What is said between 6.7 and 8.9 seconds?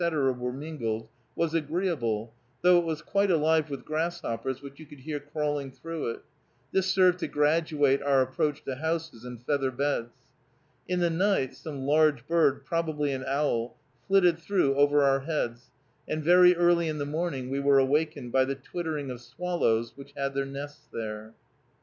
This served to graduate our approach to